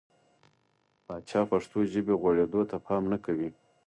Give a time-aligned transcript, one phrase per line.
[1.05, 3.49] پاچا پښتو ژبې غوړېدو ته پام نه کوي.